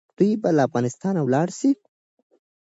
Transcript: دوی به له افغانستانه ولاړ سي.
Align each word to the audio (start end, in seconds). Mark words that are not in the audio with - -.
دوی 0.17 0.31
به 0.41 0.49
له 0.57 0.61
افغانستانه 0.67 1.19
ولاړ 1.23 1.47
سي. 1.59 1.71